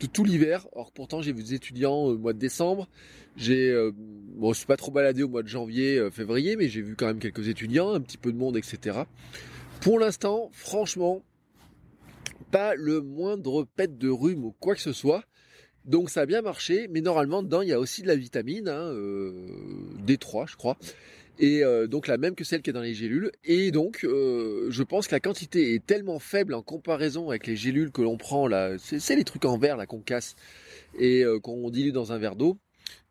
de 0.00 0.06
tout 0.06 0.24
l'hiver. 0.24 0.66
Or 0.72 0.92
pourtant 0.92 1.22
j'ai 1.22 1.32
vu 1.32 1.42
des 1.42 1.54
étudiants 1.54 2.04
au 2.04 2.18
mois 2.18 2.32
de 2.32 2.38
décembre. 2.38 2.88
J'ai, 3.36 3.70
euh, 3.70 3.90
bon, 3.94 4.52
je 4.52 4.58
suis 4.58 4.66
pas 4.66 4.76
trop 4.76 4.92
baladé 4.92 5.22
au 5.22 5.28
mois 5.28 5.42
de 5.42 5.48
janvier, 5.48 5.98
euh, 5.98 6.10
février, 6.10 6.56
mais 6.56 6.68
j'ai 6.68 6.82
vu 6.82 6.94
quand 6.94 7.06
même 7.06 7.18
quelques 7.18 7.48
étudiants, 7.48 7.92
un 7.92 8.00
petit 8.00 8.18
peu 8.18 8.32
de 8.32 8.38
monde, 8.38 8.56
etc. 8.56 9.00
Pour 9.80 9.98
l'instant, 9.98 10.50
franchement, 10.52 11.22
pas 12.50 12.74
le 12.76 13.00
moindre 13.00 13.66
pet 13.76 13.98
de 13.98 14.08
rhume 14.08 14.44
ou 14.44 14.54
quoi 14.60 14.74
que 14.74 14.80
ce 14.80 14.92
soit. 14.92 15.24
Donc 15.84 16.08
ça 16.08 16.22
a 16.22 16.26
bien 16.26 16.40
marché, 16.40 16.88
mais 16.90 17.00
normalement 17.00 17.42
dedans 17.42 17.60
il 17.60 17.68
y 17.68 17.72
a 17.72 17.78
aussi 17.78 18.02
de 18.02 18.06
la 18.06 18.16
vitamine, 18.16 18.68
hein, 18.68 18.90
euh, 18.92 19.32
D3 20.06 20.48
je 20.48 20.56
crois, 20.56 20.78
et 21.38 21.62
donc 21.88 22.06
la 22.06 22.16
même 22.16 22.34
que 22.34 22.44
celle 22.44 22.62
qui 22.62 22.70
est 22.70 22.72
dans 22.72 22.80
les 22.80 22.94
gélules. 22.94 23.32
Et 23.44 23.70
donc 23.70 24.00
je 24.02 24.82
pense 24.82 25.08
que 25.08 25.14
la 25.14 25.20
quantité 25.20 25.74
est 25.74 25.84
tellement 25.84 26.18
faible 26.18 26.54
en 26.54 26.62
comparaison 26.62 27.30
avec 27.30 27.46
les 27.46 27.56
gélules 27.56 27.90
que 27.90 28.02
l'on 28.02 28.16
prend 28.16 28.46
là, 28.46 28.76
c'est 28.78 29.16
les 29.16 29.24
trucs 29.24 29.44
en 29.44 29.58
verre 29.58 29.76
là 29.76 29.86
qu'on 29.86 30.00
casse 30.00 30.36
et 30.98 31.24
qu'on 31.42 31.70
dilue 31.70 31.92
dans 31.92 32.12
un 32.12 32.18
verre 32.18 32.36
d'eau, 32.36 32.58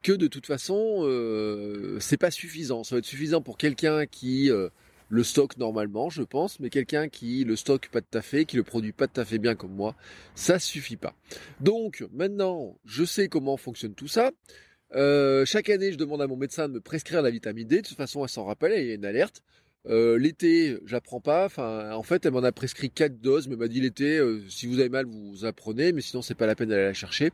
que 0.04 0.12
de 0.12 0.28
toute 0.28 0.46
façon, 0.46 1.00
euh, 1.04 1.98
c'est 2.00 2.18
pas 2.18 2.30
suffisant. 2.30 2.84
Ça 2.84 2.96
va 2.96 3.00
être 3.00 3.06
suffisant 3.06 3.42
pour 3.42 3.58
quelqu'un 3.58 4.06
qui 4.06 4.52
euh, 4.52 4.70
le 5.10 5.24
stocke 5.24 5.58
normalement, 5.58 6.10
je 6.10 6.22
pense, 6.22 6.60
mais 6.60 6.70
quelqu'un 6.70 7.08
qui 7.08 7.46
le 7.46 7.56
stocke 7.56 7.90
pas 7.90 8.02
tout 8.02 8.18
à 8.18 8.44
qui 8.44 8.58
le 8.58 8.64
produit 8.64 8.92
pas 8.92 9.08
tout 9.08 9.22
à 9.22 9.38
bien 9.38 9.56
comme 9.56 9.74
moi, 9.74 9.96
ça 10.36 10.60
suffit 10.60 10.98
pas. 10.98 11.16
Donc 11.62 12.06
maintenant, 12.12 12.78
je 12.86 13.06
sais 13.06 13.30
comment 13.30 13.58
fonctionne 13.58 13.96
tout 13.96 14.10
ça. 14.10 14.32
Euh, 14.96 15.46
chaque 15.46 15.70
année, 15.70 15.92
je 15.92 15.98
demande 15.98 16.22
à 16.22 16.28
mon 16.28 16.38
médecin 16.38 16.68
de 16.68 16.74
me 16.74 16.80
prescrire 16.82 17.22
la 17.22 17.32
vitamine 17.32 17.68
D. 17.68 17.82
De 17.82 17.88
toute 17.88 17.98
façon, 17.98 18.24
elle 18.24 18.30
s'en 18.30 18.46
rappelle, 18.46 18.80
il 18.80 18.88
y 18.88 18.92
a 18.92 18.96
une 18.96 19.06
alerte. 19.06 19.42
Euh, 19.90 20.18
l'été, 20.18 20.78
j'apprends 20.86 21.20
pas. 21.20 21.50
En 21.58 22.04
fait, 22.04 22.26
elle 22.26 22.32
m'en 22.32 22.44
a 22.44 22.52
prescrit 22.52 22.90
quatre 22.90 23.20
doses, 23.20 23.48
mais 23.48 23.56
m'a 23.56 23.68
dit 23.68 23.82
l'été, 23.82 24.18
euh, 24.18 24.42
si 24.48 24.68
vous 24.68 24.80
avez 24.80 24.90
mal, 24.90 25.06
vous 25.06 25.46
apprenez, 25.46 25.92
mais 25.92 26.02
sinon 26.02 26.22
c'est 26.22 26.36
pas 26.36 26.46
la 26.46 26.56
peine 26.56 26.70
d'aller 26.70 26.84
la 26.86 26.94
chercher. 26.94 27.32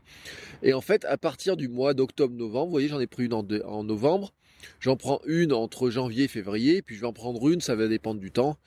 Et 0.64 0.74
en 0.74 0.82
fait, 0.82 1.06
à 1.06 1.18
partir 1.18 1.58
du 1.58 1.68
mois 1.68 1.94
d'octobre-novembre, 1.94 2.66
vous 2.66 2.72
voyez, 2.72 2.88
j'en 2.88 3.00
ai 3.00 3.08
pris 3.08 3.26
une 3.26 3.34
en, 3.34 3.84
novembre. 3.84 4.34
J'en 4.80 4.96
prends 4.96 5.22
une 5.26 5.54
entre 5.54 5.90
janvier 5.90 6.26
et 6.26 6.28
février, 6.28 6.82
puis 6.82 6.96
je 6.96 7.02
vais 7.02 7.08
en 7.08 7.14
prendre 7.14 7.48
une, 7.50 7.62
ça 7.62 7.76
va 7.76 7.88
dépendre 7.88 8.20
du 8.20 8.32
temps. 8.32 8.58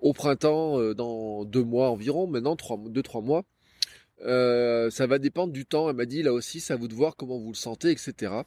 Au 0.00 0.12
printemps, 0.12 0.80
euh, 0.80 0.94
dans 0.94 1.44
deux 1.44 1.64
mois 1.64 1.90
environ, 1.90 2.26
maintenant 2.26 2.56
trois, 2.56 2.78
deux 2.88 3.02
trois 3.02 3.22
mois. 3.22 3.44
Ça 4.20 5.06
va 5.06 5.18
dépendre 5.18 5.52
du 5.52 5.66
temps. 5.66 5.88
Elle 5.90 5.96
m'a 5.96 6.06
dit 6.06 6.22
là 6.22 6.32
aussi, 6.32 6.60
ça 6.60 6.76
vous 6.76 6.88
de 6.88 6.94
voir 6.94 7.16
comment 7.16 7.38
vous 7.38 7.52
le 7.52 7.56
sentez, 7.56 7.90
etc. 7.90 8.42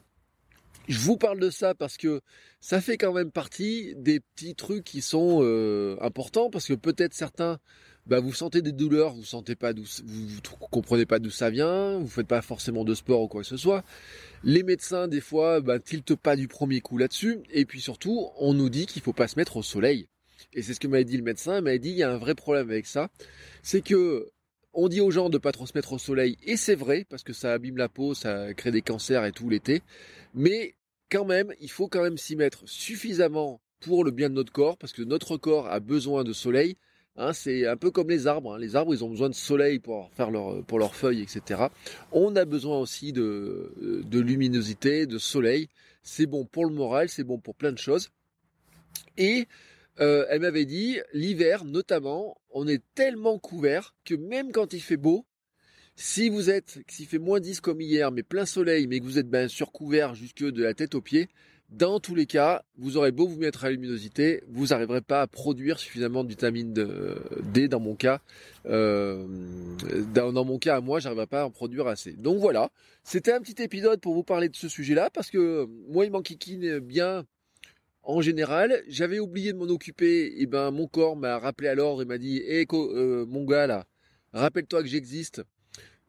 Je 0.88 0.98
vous 0.98 1.16
parle 1.16 1.38
de 1.38 1.50
ça 1.50 1.74
parce 1.74 1.96
que 1.96 2.20
ça 2.60 2.80
fait 2.80 2.96
quand 2.96 3.12
même 3.12 3.30
partie 3.30 3.94
des 3.96 4.20
petits 4.20 4.54
trucs 4.54 4.84
qui 4.84 5.00
sont 5.00 5.38
euh, 5.42 5.96
importants 6.00 6.50
parce 6.50 6.66
que 6.66 6.74
peut-être 6.74 7.14
certains, 7.14 7.58
bah, 8.06 8.18
vous 8.18 8.32
sentez 8.32 8.62
des 8.62 8.72
douleurs, 8.72 9.14
vous 9.14 9.24
sentez 9.24 9.54
pas 9.54 9.72
vous, 9.72 10.40
comprenez 10.70 11.06
pas 11.06 11.20
d'où 11.20 11.30
ça 11.30 11.50
vient, 11.50 11.98
vous 11.98 12.08
faites 12.08 12.26
pas 12.26 12.42
forcément 12.42 12.84
de 12.84 12.94
sport 12.94 13.22
ou 13.22 13.28
quoi 13.28 13.42
que 13.42 13.46
ce 13.46 13.56
soit. 13.56 13.84
Les 14.42 14.64
médecins 14.64 15.06
des 15.06 15.20
fois, 15.20 15.60
bah, 15.60 15.78
tiltent 15.78 16.16
pas 16.16 16.34
du 16.34 16.48
premier 16.48 16.80
coup 16.80 16.98
là-dessus. 16.98 17.38
Et 17.50 17.64
puis 17.64 17.80
surtout, 17.80 18.30
on 18.38 18.52
nous 18.52 18.68
dit 18.68 18.86
qu'il 18.86 19.02
faut 19.02 19.12
pas 19.12 19.28
se 19.28 19.38
mettre 19.38 19.56
au 19.56 19.62
soleil. 19.62 20.08
et 20.52 20.62
c'est 20.62 20.74
ce 20.74 20.80
que 20.80 20.88
m'avait 20.88 21.04
dit 21.04 21.16
le 21.16 21.22
médecin, 21.22 21.58
il 21.58 21.62
m'avait 21.62 21.78
dit 21.78 21.90
il 21.90 21.96
y 21.96 22.02
a 22.02 22.10
un 22.10 22.18
vrai 22.18 22.34
problème 22.34 22.70
avec 22.70 22.86
ça, 22.86 23.08
c'est 23.62 23.82
que 23.82 24.28
on 24.74 24.88
dit 24.88 25.00
aux 25.00 25.10
gens 25.10 25.28
de 25.28 25.34
ne 25.34 25.38
pas 25.38 25.52
trop 25.52 25.66
se 25.66 25.72
mettre 25.74 25.92
au 25.92 25.98
soleil, 25.98 26.36
et 26.42 26.56
c'est 26.56 26.74
vrai, 26.74 27.06
parce 27.08 27.22
que 27.22 27.32
ça 27.32 27.52
abîme 27.52 27.76
la 27.76 27.88
peau, 27.88 28.14
ça 28.14 28.54
crée 28.54 28.70
des 28.70 28.82
cancers 28.82 29.24
et 29.24 29.32
tout 29.32 29.48
l'été, 29.48 29.82
mais 30.34 30.74
quand 31.10 31.24
même, 31.24 31.52
il 31.60 31.70
faut 31.70 31.88
quand 31.88 32.02
même 32.02 32.16
s'y 32.16 32.36
mettre 32.36 32.62
suffisamment 32.66 33.60
pour 33.80 34.04
le 34.04 34.10
bien 34.10 34.30
de 34.30 34.34
notre 34.34 34.52
corps, 34.52 34.78
parce 34.78 34.92
que 34.92 35.02
notre 35.02 35.36
corps 35.36 35.68
a 35.68 35.80
besoin 35.80 36.24
de 36.24 36.32
soleil. 36.32 36.76
Hein, 37.16 37.34
c'est 37.34 37.66
un 37.66 37.76
peu 37.76 37.90
comme 37.90 38.08
les 38.08 38.26
arbres. 38.26 38.54
Hein. 38.54 38.58
Les 38.58 38.74
arbres, 38.74 38.94
ils 38.94 39.04
ont 39.04 39.10
besoin 39.10 39.28
de 39.28 39.34
soleil 39.34 39.78
pour 39.78 40.10
faire 40.14 40.30
leur, 40.30 40.64
pour 40.64 40.78
leurs 40.78 40.94
feuilles, 40.94 41.20
etc. 41.20 41.64
On 42.10 42.34
a 42.36 42.46
besoin 42.46 42.78
aussi 42.78 43.12
de, 43.12 43.72
de 44.06 44.20
luminosité, 44.20 45.04
de 45.06 45.18
soleil. 45.18 45.68
C'est 46.02 46.26
bon 46.26 46.46
pour 46.46 46.64
le 46.64 46.72
moral, 46.72 47.10
c'est 47.10 47.24
bon 47.24 47.38
pour 47.38 47.54
plein 47.54 47.72
de 47.72 47.78
choses. 47.78 48.10
Et 49.18 49.46
euh, 50.00 50.26
elle 50.30 50.40
m'avait 50.40 50.64
dit, 50.64 50.98
l'hiver 51.12 51.64
notamment, 51.64 52.40
on 52.50 52.66
est 52.66 52.82
tellement 52.94 53.38
couvert 53.38 53.94
que 54.04 54.14
même 54.14 54.52
quand 54.52 54.72
il 54.72 54.80
fait 54.80 54.96
beau, 54.96 55.26
si 55.96 56.30
vous 56.30 56.48
êtes, 56.48 56.78
s'il 56.88 57.06
fait 57.06 57.18
moins 57.18 57.40
10 57.40 57.60
comme 57.60 57.80
hier, 57.80 58.10
mais 58.10 58.22
plein 58.22 58.46
soleil, 58.46 58.86
mais 58.86 59.00
que 59.00 59.04
vous 59.04 59.18
êtes 59.18 59.28
bien 59.28 59.48
surcouvert 59.48 60.14
jusque 60.14 60.42
de 60.42 60.62
la 60.62 60.74
tête 60.74 60.94
aux 60.94 61.02
pieds, 61.02 61.28
dans 61.72 62.00
tous 62.00 62.14
les 62.14 62.26
cas, 62.26 62.64
vous 62.76 62.98
aurez 62.98 63.12
beau 63.12 63.26
vous 63.26 63.38
mettre 63.38 63.64
à 63.64 63.68
la 63.68 63.72
luminosité, 63.72 64.42
vous 64.48 64.68
n'arriverez 64.68 65.00
pas 65.00 65.22
à 65.22 65.26
produire 65.26 65.78
suffisamment 65.78 66.22
de 66.22 66.28
vitamine 66.28 66.74
D 66.74 67.66
dans 67.68 67.80
mon 67.80 67.94
cas. 67.94 68.20
Euh, 68.66 69.26
dans, 70.14 70.44
mon 70.44 70.58
cas 70.58 70.76
à 70.76 70.80
moi, 70.80 71.00
j'arriverai 71.00 71.26
pas 71.26 71.42
à 71.42 71.46
en 71.46 71.50
produire 71.50 71.86
assez. 71.86 72.12
Donc 72.12 72.38
voilà, 72.38 72.70
c'était 73.04 73.32
un 73.32 73.40
petit 73.40 73.62
épisode 73.62 74.00
pour 74.00 74.14
vous 74.14 74.22
parler 74.22 74.50
de 74.50 74.56
ce 74.56 74.68
sujet-là, 74.68 75.08
parce 75.10 75.30
que 75.30 75.66
moi, 75.88 76.04
il 76.04 76.12
m'enquiquine 76.12 76.78
bien 76.78 77.24
en 78.02 78.20
général. 78.20 78.82
J'avais 78.88 79.18
oublié 79.18 79.52
de 79.52 79.58
m'en 79.58 79.66
occuper, 79.66 80.40
et 80.40 80.46
ben 80.46 80.70
mon 80.70 80.86
corps 80.86 81.16
m'a 81.16 81.38
rappelé 81.38 81.68
alors 81.68 82.02
et 82.02 82.04
m'a 82.04 82.18
dit 82.18 82.38
"Hé 82.38 82.66
euh, 82.72 83.26
mon 83.26 83.44
gars 83.44 83.86
rappelle-toi 84.32 84.82
que 84.82 84.88
j'existe." 84.88 85.42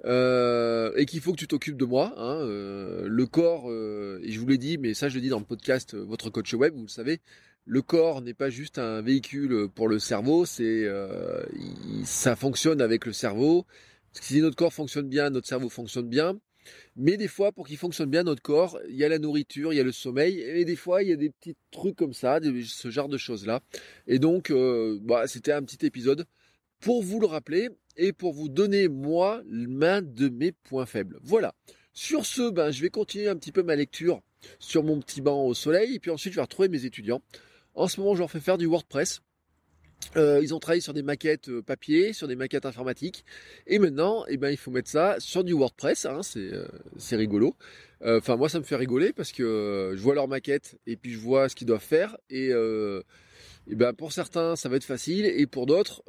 Euh, 0.05 0.91
et 0.97 1.05
qu'il 1.05 1.21
faut 1.21 1.31
que 1.31 1.38
tu 1.38 1.47
t'occupes 1.47 1.77
de 1.77 1.85
moi. 1.85 2.13
Hein, 2.17 2.41
euh, 2.41 3.07
le 3.07 3.25
corps, 3.25 3.71
et 3.71 4.31
je 4.31 4.39
vous 4.39 4.47
l'ai 4.47 4.57
dit, 4.57 4.77
mais 4.77 4.93
ça 4.93 5.07
je 5.09 5.15
le 5.15 5.21
dis 5.21 5.29
dans 5.29 5.39
le 5.39 5.45
podcast 5.45 5.95
Votre 5.95 6.29
coach 6.29 6.53
web, 6.53 6.73
vous 6.75 6.83
le 6.83 6.88
savez, 6.89 7.21
le 7.65 7.81
corps 7.81 8.21
n'est 8.21 8.33
pas 8.33 8.50
juste 8.50 8.79
un 8.79 9.01
véhicule 9.01 9.69
pour 9.73 9.88
le 9.88 10.00
cerveau, 10.00 10.45
c'est 10.45 10.88
ça 12.03 12.35
fonctionne 12.35 12.81
avec 12.81 13.05
le 13.05 13.13
cerveau. 13.13 13.65
Si 14.13 14.41
notre 14.41 14.55
corps 14.55 14.73
fonctionne 14.73 15.09
bien, 15.09 15.29
notre 15.29 15.47
cerveau 15.47 15.69
fonctionne 15.69 16.07
bien. 16.09 16.38
Mais 16.96 17.17
des 17.17 17.27
fois, 17.27 17.51
pour 17.51 17.67
qu'il 17.67 17.77
fonctionne 17.77 18.10
bien 18.10 18.24
notre 18.24 18.41
corps, 18.41 18.79
il 18.89 18.96
y 18.96 19.03
a 19.03 19.10
la 19.10 19.20
nourriture, 19.20 19.74
il 19.74 19.77
y 19.77 19.79
a 19.79 19.84
le 19.84 19.91
sommeil, 19.91 20.39
et 20.39 20.65
des 20.65 20.75
fois, 20.75 21.03
il 21.03 21.10
y 21.10 21.13
a 21.13 21.15
des 21.15 21.29
petits 21.29 21.55
trucs 21.72 21.96
comme 21.96 22.13
ça, 22.13 22.39
ce 22.41 22.89
genre 22.89 23.10
de 23.10 23.17
choses-là. 23.17 23.62
Et 24.08 24.20
donc, 24.20 24.51
bah, 25.01 25.27
c'était 25.27 25.51
un 25.51 25.63
petit 25.63 25.86
épisode 25.86 26.25
pour 26.79 27.03
vous 27.03 27.20
le 27.20 27.27
rappeler 27.27 27.70
et 27.96 28.12
pour 28.13 28.34
vous 28.34 28.50
donner, 28.50 28.88
moi, 28.88 29.41
l'un 29.48 30.01
de 30.01 30.29
mes 30.29 30.51
points 30.51 30.86
faibles. 30.86 31.20
Voilà. 31.22 31.53
Sur 31.93 32.25
ce, 32.25 32.50
ben, 32.50 32.72
je 32.72 32.82
vais 32.82 32.89
continuer 32.89 33.27
un 33.27 33.36
petit 33.36 33.51
peu 33.51 33.62
ma 33.63 33.75
lecture 33.75 34.22
sur 34.60 34.84
mon 34.84 35.00
petit 35.00 35.22
banc 35.22 35.46
au 35.46 35.53
soleil, 35.53 35.96
et 35.96 36.00
puis 36.00 36.12
ensuite, 36.12 36.34
je 36.34 36.38
vais 36.38 36.41
retrouver 36.41 36.67
mes 36.67 36.86
étudiants. 36.86 37.22
En 37.75 37.88
ce 37.88 38.00
moment, 38.00 38.15
je 38.15 38.20
leur 38.20 38.32
fais 38.32 38.39
faire 38.39 38.58
du 38.58 38.65
WordPress. 38.65 39.22
Euh, 40.15 40.39
ils 40.41 40.53
ont 40.53 40.60
travaillé 40.60 40.81
sur 40.81 40.93
des 40.93 41.03
maquettes 41.03 41.50
euh, 41.50 41.62
papier, 41.62 42.13
sur 42.13 42.27
des 42.27 42.36
maquettes 42.36 42.65
informatiques, 42.65 43.25
et 43.67 43.79
maintenant, 43.79 44.25
eh 44.27 44.38
ben, 44.38 44.50
il 44.50 44.57
faut 44.57 44.72
mettre 44.72 44.89
ça 44.89 45.15
sur 45.19 45.43
du 45.43 45.53
WordPress. 45.53 46.05
Hein, 46.05 46.22
c'est 46.24 46.53
euh, 46.53 46.67
rigolo. 47.12 47.55
Enfin, 48.05 48.36
moi, 48.36 48.50
ça 48.50 48.60
me 48.60 48.65
fait 48.65 48.75
rigoler 48.75 49.13
parce 49.13 49.31
que 49.31 49.93
je 49.95 50.01
vois 50.01 50.13
leur 50.13 50.27
maquette 50.27 50.77
et 50.86 50.98
puis 50.98 51.13
je 51.13 51.19
vois 51.19 51.48
ce 51.48 51.55
qu'ils 51.55 51.67
doivent 51.67 51.79
faire 51.79 52.17
et 52.29 52.51
ben 53.67 53.93
pour 53.93 54.12
certains 54.12 54.57
ça 54.57 54.67
va 54.67 54.75
être 54.75 54.83
facile 54.83 55.25
et 55.25 55.48
pour 55.48 55.65
d'autres 55.65 56.03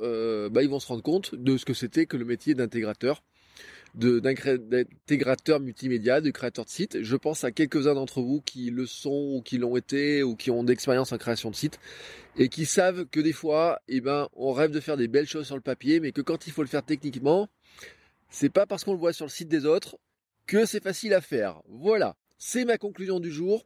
bah, 0.48 0.64
ils 0.64 0.68
vont 0.68 0.80
se 0.80 0.88
rendre 0.88 1.04
compte 1.04 1.36
de 1.36 1.56
ce 1.56 1.64
que 1.64 1.72
c'était 1.72 2.06
que 2.06 2.16
le 2.16 2.24
métier 2.24 2.56
d'intégrateur 2.56 3.22
d'intégrateur 3.94 5.60
multimédia, 5.60 6.20
de 6.20 6.30
créateur 6.30 6.64
de 6.64 6.70
site. 6.70 7.02
Je 7.02 7.16
pense 7.16 7.44
à 7.44 7.52
quelques-uns 7.52 7.94
d'entre 7.94 8.20
vous 8.20 8.40
qui 8.40 8.70
le 8.70 8.86
sont 8.86 9.34
ou 9.36 9.42
qui 9.42 9.58
l'ont 9.58 9.76
été 9.76 10.22
ou 10.22 10.34
qui 10.36 10.50
ont 10.50 10.64
d'expérience 10.64 11.12
en 11.12 11.18
création 11.18 11.50
de 11.50 11.56
site 11.56 11.78
et 12.36 12.48
qui 12.48 12.66
savent 12.66 13.06
que 13.06 13.20
des 13.20 13.32
fois, 13.32 13.80
eh 13.88 14.00
ben, 14.00 14.28
on 14.34 14.52
rêve 14.52 14.72
de 14.72 14.80
faire 14.80 14.96
des 14.96 15.08
belles 15.08 15.28
choses 15.28 15.46
sur 15.46 15.54
le 15.54 15.60
papier, 15.60 16.00
mais 16.00 16.12
que 16.12 16.20
quand 16.20 16.46
il 16.46 16.52
faut 16.52 16.62
le 16.62 16.68
faire 16.68 16.84
techniquement, 16.84 17.48
c'est 18.30 18.50
pas 18.50 18.66
parce 18.66 18.84
qu'on 18.84 18.92
le 18.92 18.98
voit 18.98 19.12
sur 19.12 19.26
le 19.26 19.30
site 19.30 19.48
des 19.48 19.64
autres 19.66 19.96
que 20.46 20.66
c'est 20.66 20.82
facile 20.82 21.14
à 21.14 21.20
faire. 21.20 21.62
Voilà, 21.68 22.16
c'est 22.36 22.64
ma 22.64 22.78
conclusion 22.78 23.20
du 23.20 23.30
jour. 23.30 23.64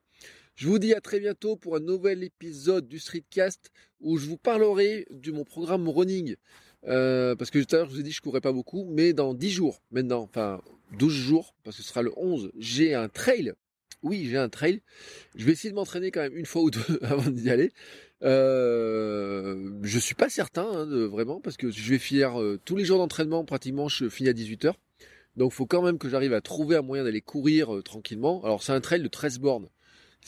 Je 0.57 0.69
vous 0.69 0.79
dis 0.79 0.93
à 0.93 1.01
très 1.01 1.21
bientôt 1.21 1.57
pour 1.57 1.77
un 1.77 1.81
nouvel 1.81 2.23
épisode 2.25 2.89
du 2.89 2.99
Streetcast 2.99 3.71
où 4.01 4.19
je 4.19 4.27
vous 4.27 4.37
parlerai 4.37 5.07
de 5.11 5.33
mon 5.33 5.45
programme 5.45 5.89
running. 5.89 6.37
Euh, 6.87 7.35
parce 7.35 7.51
que 7.51 7.59
tout 7.59 7.75
à 7.75 7.79
l'heure, 7.79 7.89
je 7.89 7.95
vous 7.95 8.01
ai 8.01 8.03
dit 8.03 8.11
que 8.11 8.17
je 8.17 8.21
courais 8.21 8.41
pas 8.41 8.53
beaucoup, 8.53 8.87
mais 8.89 9.13
dans 9.13 9.35
10 9.35 9.51
jours 9.51 9.83
maintenant, 9.91 10.21
enfin 10.23 10.61
12 10.99 11.13
jours, 11.13 11.55
parce 11.65 11.77
que 11.77 11.83
ce 11.83 11.89
sera 11.89 12.03
le 12.03 12.13
11, 12.17 12.53
j'ai 12.59 12.95
un 12.95 13.09
trail. 13.09 13.53
Oui, 14.03 14.29
j'ai 14.31 14.37
un 14.37 14.49
trail. 14.49 14.81
Je 15.35 15.45
vais 15.45 15.53
essayer 15.53 15.71
de 15.71 15.75
m'entraîner 15.75 16.13
quand 16.13 16.21
même 16.21 16.37
une 16.37 16.47
fois 16.47 16.63
ou 16.63 16.71
deux 16.71 16.81
avant 17.03 17.31
d'y 17.31 17.51
aller. 17.51 17.73
Euh, 18.23 19.71
je 19.83 19.99
suis 19.99 20.15
pas 20.15 20.29
certain 20.29 20.69
hein, 20.69 21.07
vraiment 21.07 21.41
parce 21.41 21.57
que 21.57 21.71
je 21.71 21.91
vais 21.91 21.99
finir 21.99 22.41
euh, 22.41 22.61
tous 22.65 22.77
les 22.77 22.85
jours 22.85 22.99
d'entraînement 22.99 23.45
pratiquement. 23.45 23.89
Je 23.89 24.09
finis 24.09 24.29
à 24.29 24.33
18h. 24.33 24.75
Donc 25.37 25.53
il 25.53 25.55
faut 25.55 25.67
quand 25.67 25.83
même 25.83 25.99
que 25.99 26.09
j'arrive 26.09 26.33
à 26.33 26.41
trouver 26.41 26.77
un 26.77 26.83
moyen 26.83 27.05
d'aller 27.05 27.21
courir 27.21 27.75
euh, 27.75 27.83
tranquillement. 27.83 28.43
Alors 28.45 28.63
c'est 28.63 28.73
un 28.73 28.81
trail 28.81 29.03
de 29.03 29.09
13 29.09 29.39
bornes 29.41 29.69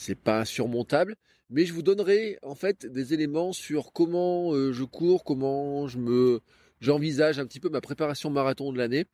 c'est 0.01 0.15
pas 0.15 0.39
insurmontable, 0.39 1.15
mais 1.51 1.65
je 1.65 1.73
vous 1.73 1.83
donnerai 1.83 2.39
en 2.41 2.55
fait 2.55 2.85
des 2.85 3.13
éléments 3.13 3.53
sur 3.53 3.91
comment 3.93 4.53
euh, 4.53 4.71
je 4.71 4.83
cours, 4.83 5.23
comment 5.23 5.87
je 5.87 5.99
me 5.99 6.39
j'envisage 6.79 7.37
un 7.37 7.45
petit 7.45 7.59
peu 7.59 7.69
ma 7.69 7.81
préparation 7.81 8.31
marathon 8.31 8.71
de 8.71 8.77
l'année 8.77 9.05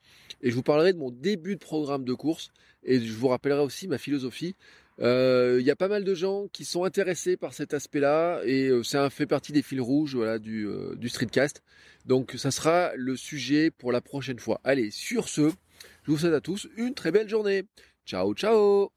et 0.41 0.51
je 0.51 0.55
vous 0.55 0.63
parlerai 0.63 0.93
de 0.93 0.99
mon 0.99 1.11
début 1.11 1.55
de 1.55 1.59
programme 1.59 2.05
de 2.05 2.13
course 2.13 2.49
et 2.83 3.01
je 3.01 3.13
vous 3.13 3.27
rappellerai 3.27 3.61
aussi 3.61 3.87
ma 3.87 3.97
philosophie. 3.97 4.55
Euh, 4.99 5.57
il 5.59 5.65
y 5.65 5.69
a 5.69 5.75
pas 5.75 5.89
mal 5.89 6.03
de 6.03 6.15
gens 6.15 6.47
qui 6.53 6.63
sont 6.63 6.83
intéressés 6.83 7.37
par 7.37 7.53
cet 7.53 7.73
aspect-là 7.73 8.41
et 8.45 8.69
euh, 8.69 8.83
ça 8.83 9.09
fait 9.09 9.27
partie 9.27 9.51
des 9.51 9.61
fils 9.61 9.81
rouges 9.81 10.15
voilà, 10.15 10.39
du, 10.39 10.67
du 10.95 11.09
streetcast. 11.09 11.61
Donc 12.05 12.35
ça 12.37 12.51
sera 12.51 12.95
le 12.95 13.15
sujet 13.17 13.69
pour 13.69 13.91
la 13.91 14.01
prochaine 14.01 14.39
fois. 14.39 14.61
Allez, 14.63 14.89
sur 14.89 15.27
ce, 15.27 15.51
je 16.03 16.11
vous 16.11 16.17
souhaite 16.17 16.33
à 16.33 16.41
tous 16.41 16.67
une 16.77 16.93
très 16.93 17.11
belle 17.11 17.27
journée. 17.27 17.63
Ciao, 18.05 18.33
ciao 18.33 18.96